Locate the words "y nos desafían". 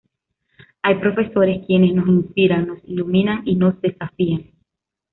3.47-4.49